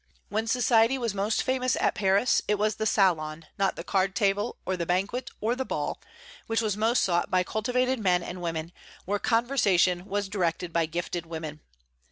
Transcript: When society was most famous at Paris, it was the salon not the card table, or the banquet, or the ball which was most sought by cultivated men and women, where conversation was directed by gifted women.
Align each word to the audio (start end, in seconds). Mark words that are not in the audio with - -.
When 0.29 0.47
society 0.47 0.97
was 0.97 1.13
most 1.13 1.43
famous 1.43 1.75
at 1.75 1.93
Paris, 1.93 2.41
it 2.47 2.55
was 2.57 2.77
the 2.77 2.87
salon 2.87 3.45
not 3.59 3.75
the 3.75 3.83
card 3.83 4.15
table, 4.15 4.55
or 4.65 4.75
the 4.75 4.87
banquet, 4.87 5.29
or 5.39 5.55
the 5.55 5.63
ball 5.63 6.01
which 6.47 6.59
was 6.59 6.75
most 6.75 7.03
sought 7.03 7.29
by 7.29 7.43
cultivated 7.43 7.99
men 7.99 8.23
and 8.23 8.41
women, 8.41 8.71
where 9.05 9.19
conversation 9.19 10.05
was 10.07 10.27
directed 10.27 10.73
by 10.73 10.87
gifted 10.87 11.27
women. 11.27 11.59